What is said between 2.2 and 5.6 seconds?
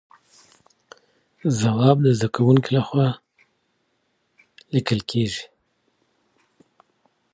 کوونکي له خوا ليکل کيږي.